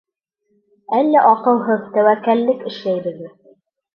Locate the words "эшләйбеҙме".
2.71-3.29